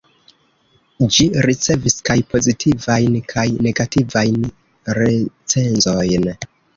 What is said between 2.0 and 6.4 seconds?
kaj pozitivajn kaj negativajn recenzojn.